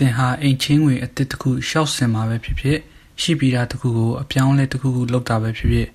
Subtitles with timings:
[0.00, 2.78] သင်ဟာအိမ်ချင်းငွေအတစ်တစ်ခုရှောက်ဆင်မှာပဲဖြစ်ဖြစ်
[3.20, 5.88] ရှိပြီးတာတစ်ခုကိုအပြောင်းလဲတစ်ခုခုလုပ်တာပဲဖြစ်ဖြစ်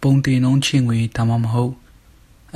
[0.00, 1.72] ပုံတင်နှုံးချင်းငွေဒါမှမဟုတ်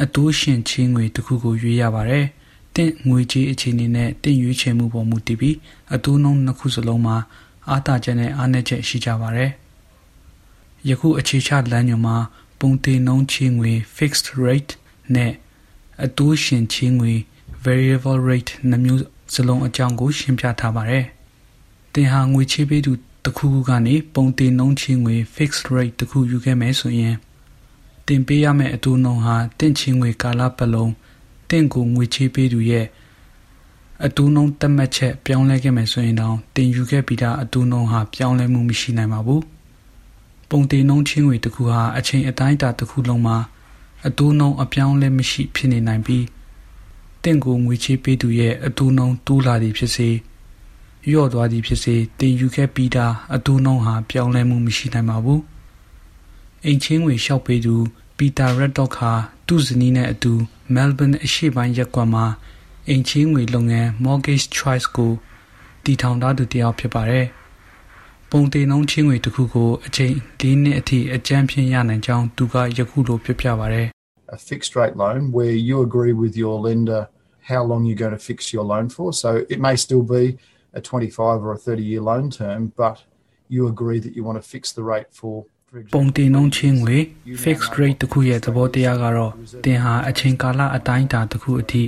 [0.02, 2.26] အတူးရှင်ချင်းငွေတစ်ခုကိုရွေးရပါတယ်
[2.74, 5.56] တင့်ငွေကြေးအခြေအနေနဲ့တင့်ရွေးချယ်မှုပေါ်မူတည်ပြီး
[5.94, 7.16] အတူးနှုံးနှစ်ခုစလုံးမှာ
[7.68, 9.50] အားတာချက်နဲ့အားနည်းချက်ရှိကြပါတယ်
[10.88, 12.16] ယခုအခြေချလမ်းညွှန်မှာ
[12.60, 14.72] ပုံတင်နှုံးချင်းငွေ fixed rate
[15.14, 15.32] နဲ့
[16.04, 17.14] အတူးရှင်ချင်းငွေ
[17.64, 19.02] variable rate နှမျိုး
[19.32, 21.04] စလုံးအကြောင်းကိုရှင်းပြထားပါတယ်။
[21.94, 22.92] တင်ဟာငွေချေးပေးသူ
[23.24, 27.14] တစ်ခုခုကနေပုံတင်နှုန်းချေးငွေ fixed rate တစ်ခုယူခဲ့မယ်ဆိုရင်
[28.06, 30.92] တင်ပေးရမယ့်အတူနှုန်းဟာတင့်ချေးငွေကာလပတ်လုံး
[31.50, 32.86] တင့်ကိုငွေချေးပေးသူရဲ့
[34.04, 39.42] အတူနှုန်းတက်မှတ်ချက်ပြောင်းလဲခဲ့မယ်ဆိုရင်တော့တင်ယူခဲ့ပြီးသားအတူနှုန်းဟာပြောင်းလဲမှုမရှိနိုင်ပါဘူး။
[40.50, 43.38] ပုံတင်နှုန်းချင်းငွေတစ်ခုဟာအချိန်အတိုင်းအတာတစ်ခုလုံးမှာ
[44.06, 46.24] အတူနှုန်းအပြောင်းလဲမရှိဖြစ်နေနိုင်ပြီး
[47.22, 50.10] တင့်ကိုငွေချေးပေးသူရဲ့အတူနှုံတိုးလာသည်ဖြစ်စေ
[51.08, 55.42] လျော့သွားသည်ဖြစ်စေတင်ယူခဲ့ပြီးသားအတူနှုံဟာပြောင်းလဲမှုမရှိနိုင်ပါဘူး
[56.64, 57.74] အိမ်ချင်းငွေလျှောက်ပေးသူ
[58.16, 59.10] ပီတာရက်တော့ခါ
[59.46, 60.32] သူ့ဇနီးနဲ့အတူ
[60.74, 62.26] မဲလ်ဘန်အရှေ့ပိုင်းရပ်ကွက်မှာ
[62.88, 65.12] အိမ်ချင်းငွေလုပ်ငန်း Mortgage Choice ကို
[65.84, 67.26] တည်ထောင်ထားသူတစ်ယောက်ဖြစ်ပါတယ်
[68.30, 73.88] ပုံတင်နှုံးချင်းငွေတစ်ခုကိုအချိန်၄နှစ်အထိအကြမ်းဖြင်းရနိုင်ကြောင်းသူကယခုလိုပြပြပါတယ်
[74.28, 77.08] a fixed rate loan where you agree with your lender
[77.52, 79.12] how long you're going to fix your loan for.
[79.12, 80.38] So it may still be
[80.74, 83.02] a 25 or a 30 year loan term, but
[83.48, 85.36] you agree that you want to fix the rate for
[85.94, 86.96] ပုံတင်နှုန်းချင်းငွေ
[87.44, 89.32] fixed rate တခုရဲ့သဘောတရားကတော့
[89.64, 91.84] တင်ဟာအချိန်ကာလအတိုင်းအတာတစ်ခုအထိ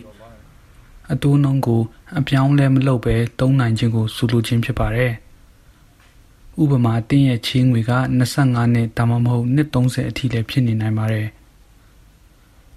[1.13, 1.83] အတိုးနှုန်းကို
[2.19, 5.13] အပြောင်းလဲမလုပ်ဘဲတုံးနိုင်ခြင်းကိုဆိုလိုခြင်းဖြစ်ပါတယ်။
[6.63, 7.93] ဥပမာတင်းရဲ့ချင်းငွေက
[8.35, 11.29] 25နှစ်ဒါမှမဟုတ်နှစ်30အထိလည်းဖြစ်နေနိုင်ပါတယ်။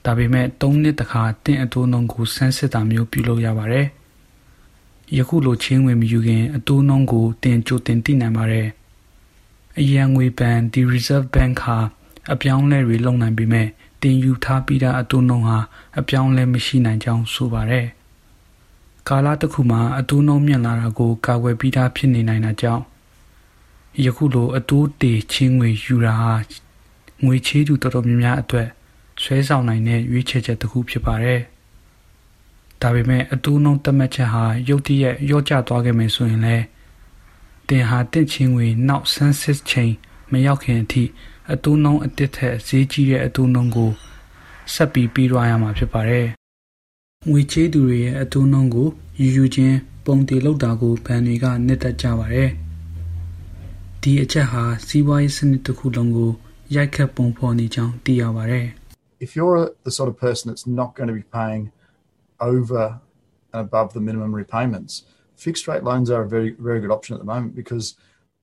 [0.06, 3.88] ဒါပေမဲ့၃နှစ်တခါတင့်အတိုးနှုန်းကိုဆန်းစစ်တာမျိုးပြုလုပ်ရပါတယ်။
[5.18, 8.68] ယခုလိုချင်းဝင်မယူခင်အတိုးနှုန်းကိုတင်ကြိုတင်သိနိုင်ပါတယ်။
[9.80, 11.78] အရန်ငွေဘဏ်ဒီ Reserve Bank ဟာ
[12.32, 13.68] အပြောင်းလဲတွေလုပ်နိုင်ပေမဲ့
[14.02, 15.60] တင်ယူထားပြီးသားအတိုးနှုန်းဟာ
[16.00, 17.88] အပြောင်းလဲမရှိနိုင်ကြောင်းဆိုပါတယ်။
[19.08, 22.84] ကာလတစ်ခုမှာအတိုးနှုန်းမြင့်လာတာကိုကာကွယ်ပြီးသားဖြစ်နေနိုင်တာကြောင့်
[24.06, 26.34] ယခုလိုအတိုးတေချင်းငွေယူတာဟာ
[27.24, 28.70] ငွေချေးသူတော်တော်များများအတွက်
[29.24, 31.42] ဆွဲဆောင်နိုင်တဲ့ရွေးချယ်ချက်တစ်ခုဖြစ်ပါတယ်။
[32.82, 36.66] ဒါပေမဲ့အတူနှုံးတက်မှတ်ချက်ဟာရုတ်တရက်ရော့ကျသွားခဲ့မယ်ဆိုရင်လည်း
[37.70, 39.94] တင်ဟာတင့်ချင်းငွေနောက်ဆန်းစစ်ချိန်
[40.32, 41.04] မရောက်ခင်အထိ
[41.52, 43.92] အတူနှုံးအတစ်ထက်ဈေးကြီးတဲ့အတူနှုံးကို
[44.74, 46.28] ဆက်ပြီးပြီးသွားရမှာဖြစ်ပါတယ်။
[47.30, 48.88] ငွေချေးသူတွေရဲ့အတူနှုံးကို
[49.20, 52.50] ယူယူချင်းပုံတည်လောက်တာကိုဘဏ်တွေကနှစ်သက်ကြပါတယ်။
[54.02, 56.32] ဒီအချက်ဟာစီးပွားရေးစနစ်တစ်ခုလုံးကို
[56.76, 58.68] ရိုက်ခတ်ပုံဖော်နေကြောင်းသိရပါတယ်။
[59.23, 61.73] if you're the sort of person that's not going to be paying
[62.41, 63.01] over
[63.53, 64.93] and above the minimum repayments,
[65.37, 67.87] fixed rate loans are a very very good option at the moment because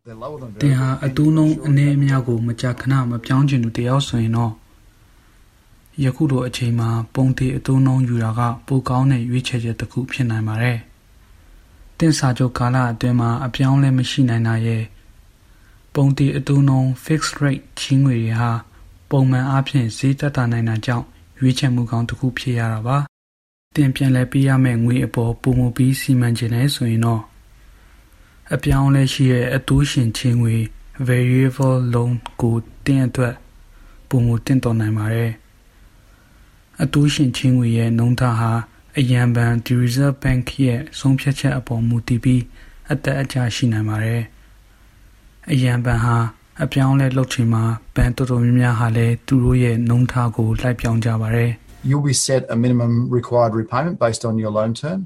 [0.06, 4.54] they're lower than တင်ဟာအတူနှုံးအနေအများကိုမကြာခဏမပြောင်းချင်သူတယောက်ဆိုရင်တော့
[6.04, 10.78] ယခုလိုအချိန်မှာပုံတေအတူနှုံးယူတာကပိုကောင်းတဲ့ရွေးချယ်ချက်တစ်ခုဖြစ်နိုင်ပါတယ်။
[12.00, 14.84] တင်စာချုပ်ကာလအတွင်းမှာအပြောင်းလဲမရှိနိုင်တာရဲ့
[15.96, 18.52] ပုံတေအတူနှုံး fixed rate ချင်းငွေတွေဟာ
[19.11, 21.07] ပုံမှန်အားဖြင့်ဈေးတက်တာနိုင်တာကြောင့်
[21.39, 22.99] ရွေးချယ်မှုကောင်းတစ်ခုဖြစ်ရတာပါ။
[23.77, 27.23] တင်ပြန်လဲပေးရမယ့်ငွေအပေါ်ပုံမပြီးစီမံခြင်းလဲဆိုရင်တော့
[28.55, 30.57] အပြောင်းလဲရှိတဲ့အတူးရှင်ချင်းငွေ
[31.09, 32.11] variable loan
[32.41, 33.35] ကိုတင်အတွက်
[34.09, 35.31] ပုံမတင်တော်နိုင်ပါတယ်။
[36.83, 38.53] အတူးရှင်ချင်းငွေရဲ့နှုန်းထားဟာ
[38.99, 42.43] အရန်ဘဏ် The Reserve Bank ရဲ့ဆုံးဖြတ်ချက်အပေါ်မူတည်ပြီး
[42.93, 44.23] အသက်အကျရှိနိုင်ပါတယ်။
[45.51, 46.17] အရန်ဘဏ်ဟာ
[46.65, 47.65] အပြောင်းလဲလုပ်ချိန်မှာ
[47.97, 51.51] ဘဏ်တော်တော်များများဟာလည်းသူတို့ရဲ့နှုန်းထားကိုလိုက်ပြောင်းကြပါတယ်
[51.89, 55.01] You'll be set a minimum required repayment based on your loan term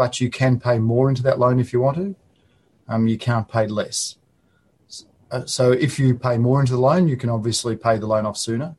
[0.00, 2.06] but you can pay more into that loan if you want to
[2.92, 3.98] um you can't pay less
[5.56, 8.38] so if you pay more into the loan you can obviously pay the loan off
[8.46, 8.70] sooner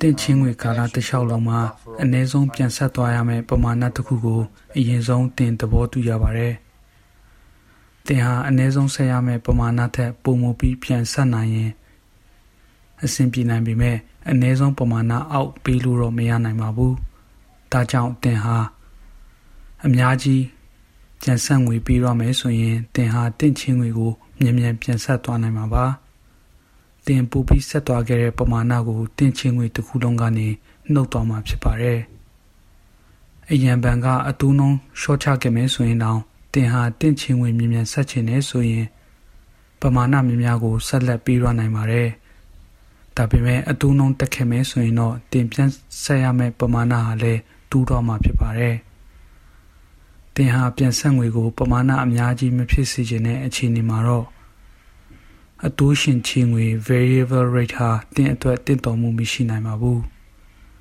[0.00, 1.60] တင်ချင်းငွေကာလတစ်လျှောက်လုံးမှာ
[2.02, 4.40] အနည်းဆုံးပြန်ဆက်သွားရမယ့်ပမာဏတစ်ခုကို
[4.76, 6.54] အရင်ဆုံးတင်သဘောတူရပါတယ်
[8.06, 11.70] သင်ဟာအနည်းဆုံးဆက်ရမယ့်ပမာဏထက်ပိုမိုပြီးပြန်ဆက်နိုင်ရင်
[13.04, 13.96] အဆင်ပြေနိုင်ပေမဲ့
[14.30, 16.92] အနည်းဆုံးပမာဏအောက်ပေးလို့တော့မရနိုင်ပါဘူး။
[17.72, 18.58] ဒါကြောင့်သင်ဟာ
[19.84, 20.42] အများကြီး
[21.24, 25.84] ကြံဆက်ငွေပေးရမယ်ဆိုရင်သင်ဟာတင့်ချင်းငွေကိုမြန်မြန်ပြန်ဆက်သွားနိုင်မှာပါ
[27.06, 30.48] တင်ပူပြီးဆက်သွားခဲ့တဲ့ပမာဏကိုတင်ချင်းငွေတစ်ခုလုံးကနေ
[30.92, 32.00] နှုတ်သွားမှာဖြစ်ပါတယ်
[33.50, 36.20] အရန်ဘန်ကအတူနှုံးရှော့ချခဲ့မယ်ဆိုရင်တော့
[36.53, 38.85] တင်ဟာတင့်ချင်းဝင်မြ мян ဆက်ချင်နေဆိုရင်
[39.81, 42.09] ပမာဏများများကိုဆက်လက်ပြီးရနိုင်ပါတယ်။
[43.17, 45.69] ဒါပေမဲ့အတူနှုံးတက်ခဲ့မယ်ဆိုရင်တော့တင်ပြန်
[46.03, 48.75] ဆက်ရမယ့်ပမာဏဟာလည်းတူးတော့မှာဖြစ်ပါတယ်။
[50.35, 54.27] တင်ဟာပြန်ဆက်ငွေကိုပမာဏအများကြီးမဖြစ်စေချင်တဲ့အခြေအနေမှာတော့
[55.67, 59.99] အတူရှင်ချင်းငွေ variable rate ဟာတင်အတွက်တင့်တော်မှုမရှိနိုင်ပါဘူး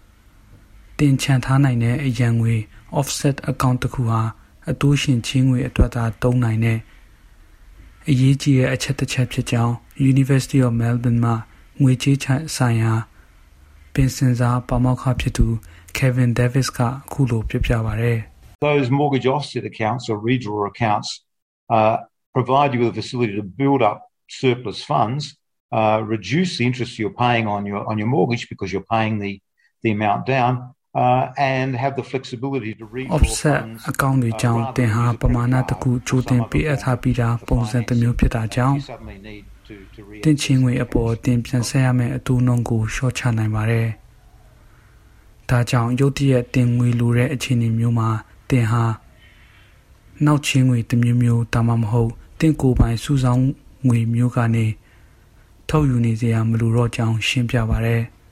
[0.99, 2.55] ။တင်ချန်ထားနိုင်တဲ့အရန်ငွေ
[2.99, 4.21] offset account တစ်ခုဟာ
[4.71, 6.79] အတိုးရှင်ချင်းငွေအတွက်သာသုံးနိုင်တဲ့
[8.09, 9.75] အရေးကြီးတဲ့အချက်တစ်ချက်ဖြစ်ကြောင်း
[10.13, 11.35] University of Melbourne မှာ
[11.83, 12.19] ငွေကြေး
[12.57, 12.93] ဆိုင်ရာ
[13.95, 15.47] ပင်စင်စာပါမောက္ခဖြစ်သူ
[15.97, 18.13] Kevin Davis ကအခုလိုပြပြပါဗျ။
[18.69, 21.09] Those mortgage offset accounts or redraw accounts
[21.77, 21.97] uh,
[22.37, 23.99] provide you with a facility to build up
[24.41, 25.23] surplus funds,
[25.79, 29.33] uh, reduce the interest you're paying on your on your mortgage because you're paying the
[29.83, 38.76] the amount down, uh, and have the flexibility to read offset အကောင့်တွေကြောင့်တင်ဟာပမာဏတစ်ခုချိုးတင်ပေးအပ်ထားပြီးတာပုံစံတစ်မျိုးဖြစ်တာကြောင့်
[40.24, 43.88] တင်ချင်းငွေအပေါ်တင်ပြန်ဆက်ရမယ့်အတူနှုံကိုရှော့ချနိုင်ပါတယ်။
[45.50, 48.10] ဒါကြောင့်ရုတ်တရက်တင်ငွေလိုတဲ့အခြေအနေမျိုးမှာ
[48.50, 48.84] တင်ဟာ
[50.26, 53.44] နောက်ချင်းငွေတစ်မျိုးမျိုးဒါမှမဟုတ်တင်ကိုယ်ပိုင်စုဆောင်း
[53.88, 54.66] ငွေမျိုးကနေ
[55.70, 58.04] ထုတ်ယူနေစရာမလိုတော့ကြောင်းရှင်းပြပါရယ်။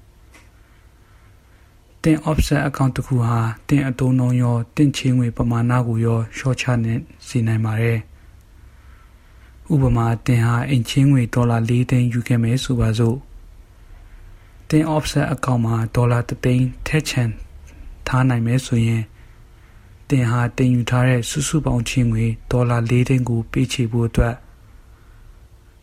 [2.04, 3.38] တင် offset account တစ်ခုဟာ
[3.68, 6.94] တင်အတုံးလုံးရောတင်ချေငွေပမာဏကိုရောရှော့ချနေ
[7.28, 8.00] စီနိုင်ပါတယ်။
[9.74, 13.18] ဥပမာတင်ဟာအင်ချင်းငွေဒေါ်လာ၄သိန်းယူခဲ့မယ်ဆိုပါစို့။
[14.70, 17.30] တင် offset account မှာဒေါ်လာ3သိန်းထည့်ချန်
[18.08, 19.04] ထားနိုင်မယ်ဆိုရင်
[20.10, 24.36] တင်ဟာတင်ယူထားတဲ့စုစုပေါင်းချင်းငွေဒေါ်လာ၄သိန်းကိုပေးချေဖို့အတွက်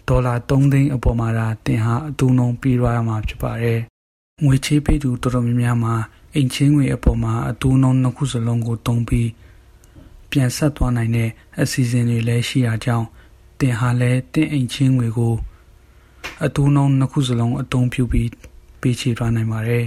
[0.09, 1.29] ဒေါ်လာ3သိန်းအပေါ်မှာ
[1.67, 3.81] တင်ဟာအတူနှုံပြီးရမှာဖြစ်ပါတယ်။
[4.45, 5.95] ငွေချေးပေးသူတော်တော်များများမှာ
[6.35, 9.29] အိမ်ချင်းငွေအပေါ်မှာအတူနှုံနှစ်ခုစလုံးကိုတုံးပြီး
[10.31, 11.31] ပြန်ဆက်သွားနိုင်တဲ့
[11.61, 13.07] အစီအစဉ်တွေလည်းရှိရာကြောင်း
[13.61, 15.35] တင်ဟာလည်းတင်အိမ်ချင်းငွေကို
[16.45, 18.31] အတူနှုံနှစ်ခုစလုံးအတုံးပြုပြီး
[18.81, 19.87] ပေးချေသွားနိုင်ပါတယ်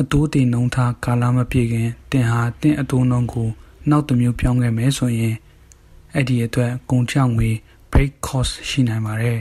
[0.00, 3.48] အတူတင်နှုံထားကာလမပြည့်ခင်တင်ဟာတင်အတူနှုံကို
[3.90, 5.34] နောက်တစ်မျိုးပြောင်းခဲ့မယ်ဆိုရင်
[6.14, 7.50] အဲ့ဒီအတွက်ကုန်ကျငွေ
[7.92, 9.38] break cost ရှိနိုင်ပါတယ်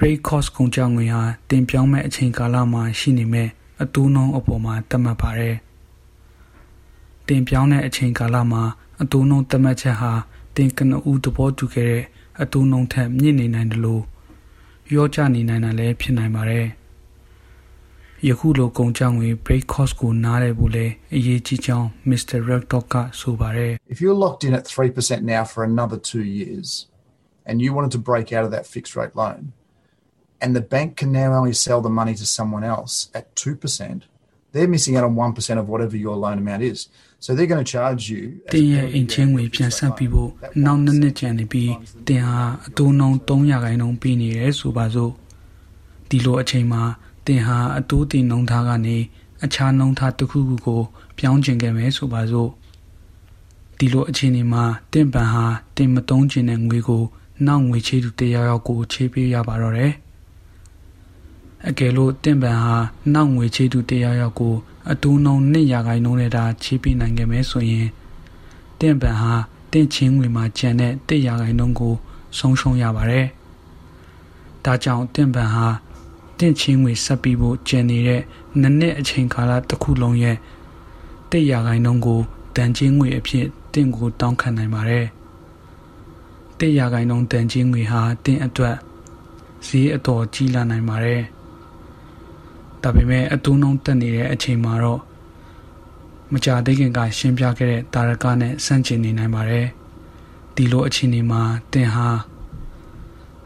[0.00, 3.48] break cost ကုန်ကျငွေဟာတင်ပြောင်းမဲ့အချိန်ကာလမှာရှိနေမဲ့
[3.82, 5.56] အတူနှုံးအပေါ်မှာသတ်မှတ်ပါတယ်။
[7.26, 8.62] တင်ပြောင်းတဲ့အချိန်ကာလမှာ
[9.02, 10.12] အတူနှုံးသတ်မှတ်ချက်ဟာ
[10.56, 12.04] တင်ကနဦးသဘောတူခဲ့တဲ့
[12.42, 14.02] အတူနှုံးထက်မြင့်နေနိုင်တယ်လို့
[14.94, 16.66] ရောကျနေနိုင်တာလည်းဖြစ်နိုင်ပါတယ်။
[18.28, 22.36] ယခုလိုကုန်ကျငွေ break cost ကိုနားလည်ဖို့လည်းအရေးကြီးကြောင်း Mr.
[22.48, 26.68] Reddock ကဆိုပါတယ်။ If you're locked in at 3% now for another 2 years
[27.48, 29.40] and you wanted to break out of that fixed rate loan
[30.42, 34.02] and the bank can now only sell the money to someone else at 2%,
[34.52, 36.88] they're missing out on 1% of whatever your loan amount is.
[37.20, 40.30] So they're going to charge you တင်ရဲ့အင်ချင်းငွေပြန်ဆက်ပြီးဖို့
[40.64, 41.72] နောက်နှစ်နှစ်ကျန်နေပြီး
[42.08, 45.12] တင်ဟာအတူနှုံ300ခိုင်နှုန်းပေးနေတယ်ဆိုပါစို့
[46.08, 46.82] ဒီလိုအချိန်မှာ
[47.26, 48.96] တင်ဟာအတူတင်နှုံထားကနေ
[49.44, 50.82] အခြားနှုံထားတစ်ခုခုကို
[51.18, 52.50] ပြောင်းကျင်ခဲ့မယ်ဆိုပါစို့
[53.78, 55.44] ဒီလိုအခြေအနေမှာတင်ပန်ဟာ
[55.76, 57.02] တင်မတုံးကျင်တဲ့ငွေကို
[57.46, 59.92] နောက်ငွေချေးသူတရားရောက်ကိုချေးပေးရပါတော့တယ်။
[61.66, 62.76] အကယ်လို့တင့်ပန်ဟာ
[63.14, 64.54] နောက်ငွေချေးသူတရားရောက်ကို
[64.90, 67.88] အတူနှုံနှစ်ရာခိုင်နှုန်းနဲ့သာချေးပေးနိုင်ခဲ့မယ်ဆိုရင်
[68.80, 69.34] တင့်ပန်ဟာ
[69.72, 71.94] တင့်ချင်းငွေမှာကျန်တဲ့တစ်ရာခိုင်နှုန်းကို
[72.38, 73.26] ဆုံးရှုံးရပါတယ်။
[74.64, 75.66] ဒါကြောင့်တင့်ပန်ဟာ
[76.38, 78.22] တင့်ချင်းငွေဆက်ပြီးဖို့ကျန်နေတဲ့
[78.60, 80.36] နှစ်နှစ်အချိန်ကာလတစ်ခုလုံးရဲ့
[81.30, 82.20] တစ်ရာခိုင်နှုန်းကို
[82.56, 85.06] တန်ချင်းငွေအဖြစ်တင့်ကိုတောင်းခံနိုင်ပါတယ်။
[86.58, 88.76] တစ်ရာခိုင်နှုန်းတန်ချင်းငွေဟာတင့်အတွက်
[89.66, 91.22] ဈေးအတော်ကြီးလာနိုင်ပါတယ်။
[92.82, 95.00] ဒါပေမဲ့အတူနှုံးတက်နေတဲ့အချိန်မှာတော့
[96.32, 99.66] မကြာသေးခင်ကရှင်းပြခဲ့တဲ့တာရကနဲ့ဆန့်ကျင်နေနိုင်ပါတယ်
[100.54, 101.42] ဒီလိုအခြေအနေမှာ
[101.72, 102.08] တင်ဟာ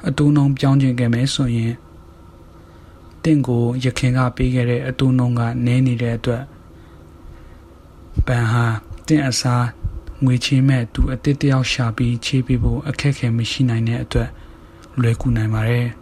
[0.09, 1.73] အတူနှုံးပြောင်းကျင်ခဲ့မယ်ဆိုရင်
[3.23, 6.43] တင့်ကိုရခင်ကပေးခဲ့တဲ့အတူနှုံးကနည်းနေတဲ့အတွက်
[8.27, 8.65] ပန်ဟာ
[9.07, 9.67] တင့်အစား
[10.25, 14.29] ငွေချေးမဲ့သူအတစ်တယောက်ရှာပြီးချေးပေးဖို့အခက်အခဲမရှိနိုင်တဲ့အတွက်
[15.01, 15.89] လွယ်ကူနိုင်ပါတယ်။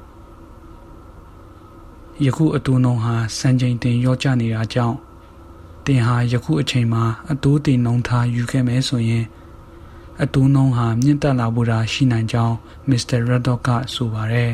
[2.24, 4.96] ယခုအတူနှုံဟာစံချိန်တင်ရောကျနေတာကြောင့်
[5.86, 9.24] တင်ဟာယခုအချိန်မှာအတူတင်နှုံထားယူခဲ့မယ်ဆိုရင်
[10.22, 12.56] အတူနှုံဟာမြင့်တက်လာဖို့သာရှိနိုင်ကြောင်း
[12.88, 14.52] မစ္စတာရဒ်ဒေါ့ကဆိုပါတယ်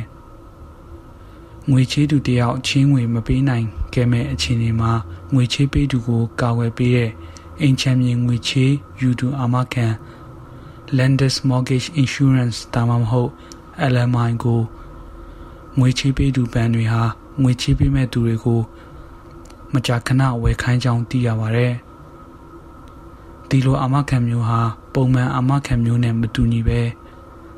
[1.71, 4.93] ငွေချေးသူတယောက်ချင်းငွေမပေးနိုင်ခဲ့မဲ့အခြေအနေမှာ
[5.35, 7.11] ငွေချေးပေးသူကိုကာဝယ်ပေးတဲ့
[7.61, 9.87] အိမ်ချမ်းမြေငွေချေးယူသူအာမခံ
[10.99, 13.31] Lenders Mortgage Insurance ဒါမှမဟုတ်
[13.93, 14.63] LMI ကို
[15.79, 17.05] ငွေချေးပေးသူဘဏ်တွေဟာ
[17.43, 18.61] ငွေချေးပေးမဲ့သူတွေကို
[19.73, 21.73] မကြာခဏဝယ်ခိုင်းကြောင်းသိရပါတယ်။
[23.49, 24.61] ဒီလိုအာမခံမျိုးဟာ
[24.95, 26.81] ပုံမှန်အာမခံမျိုးနဲ့မတူညီပဲ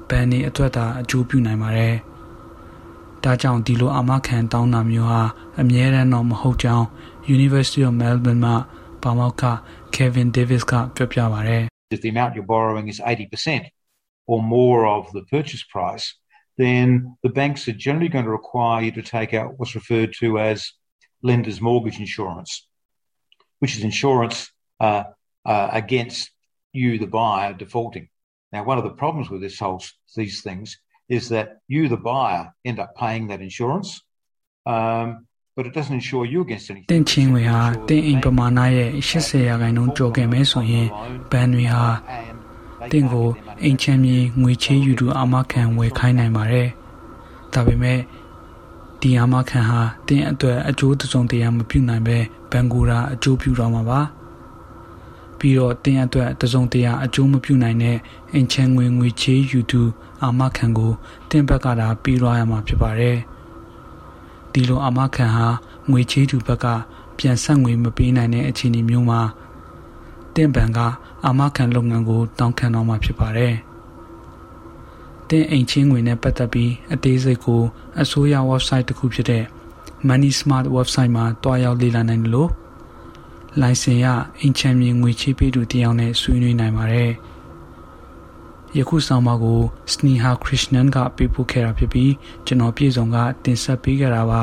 [0.09, 1.95] ဘဏ်တွေအတွက်သာအကျိုးပြုနိုင်ပါတယ်။
[3.25, 5.23] ဒါကြောင့်ဒီလိုအာမခံတောင်းတာမျိုးဟာ
[5.61, 6.87] အမြဲတမ်းတော့မဟုတ်ကြောင်း
[7.37, 8.57] University of Melbourne မှာ
[9.03, 9.43] ပါမောက္ခ
[9.95, 11.63] Kevin Davis ကပြောပြပါတယ်။
[11.95, 13.65] If the amount you're borrowing is 80%
[14.31, 16.07] or more of the purchase price,
[16.58, 20.40] then the banks are generally going to require you to take out what's referred to
[20.40, 20.72] as
[21.22, 22.68] lender's mortgage insurance,
[23.60, 25.04] which is insurance uh,
[25.46, 26.32] uh, against
[26.74, 28.10] you, the buyer, defaulting.
[28.52, 29.84] Now, one of the problems with this whole
[30.16, 30.78] these things
[31.10, 34.02] is that you, the buyer, end up paying that insurance,
[34.66, 36.90] um, but it doesn't insure you against anything.
[36.94, 40.88] တင်ချင်းတွေဟာတင်အိမ်ပမာဏရဲ့80ရာခိုင်နှုန်းကျော်ခဲ့မယ်ဆိုရင်
[41.32, 41.86] ဘဏ်တွေဟာ
[42.93, 43.29] တင်ကို
[43.63, 46.69] အိမ်ချမ်းမြေငွေချေးယူသူအာမခံဝယ်ခိုင်းနိုင်ပါတယ်။
[47.53, 47.99] ဒါပေမဲ့
[49.01, 52.19] ဒီအာမခံဟာတင်အတွက်အကျိုးတစုံတရာမပြုနိုင်ပဲ
[52.51, 54.01] ဘန်ကူရာအကျိုးပြုတော့မှာပါ။
[55.39, 57.97] ပြီးတော့တင်အတွက်တစုံတရာအကျိုးမပြုနိုင်တဲ့
[58.35, 59.83] အင်ချမ်းငွေငွေချေးယူသူ
[60.23, 60.93] အာမခံကို
[61.31, 63.17] တင်ဘက်ကသာပြီးသွားရမှာဖြစ်ပါတယ်။
[64.53, 65.47] ဒီလိုအာမခံဟာ
[65.91, 66.67] ငွေချေးသူဘက်က
[67.19, 69.21] ပြန်ဆက်ငွေမပေးနိုင်တဲ့အခြေအနေမျိုးမှာ
[70.35, 70.79] တင့်ဘန်က
[71.27, 73.55] အာမခံလုပ်ငန်းကိုတောင်းခံတော့မှာဖြစ်ပါတယ်။
[75.29, 77.63] တင်အိမ်ချင်းငွေနဲ့ပတ်သက်ပြီးအသေးစိတ်ကို
[78.01, 79.45] အစိုးရ website တစ်ခုဖြစ်တဲ့
[80.09, 82.51] Money Smart website မှာတွားရောက်လေ့လာနိုင်တယ်လို့
[83.61, 84.07] လိုင်စင်ရ
[84.41, 87.11] အင်ချမ်းမြေငွေချေးပေးသူတယောက်နဲ့ဆွေးနွေးနိုင်ပါတယ်။
[88.79, 89.61] ယခုဆောင်မကို
[89.93, 92.13] Sneha Krishnan ကပေးပို့ခဲ့တာဖြစ်ပြီး
[92.47, 94.43] ကျွန်တော်ပြည်စုံကတင်ဆက်ပေးခဲ့တာပါ